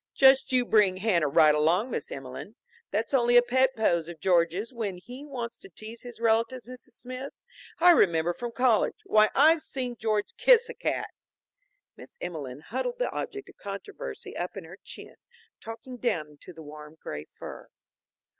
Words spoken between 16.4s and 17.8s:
the warm gray fur.